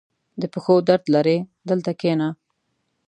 [0.41, 1.37] •د پښو درد لرې؟
[1.69, 2.29] دلته کښېنه.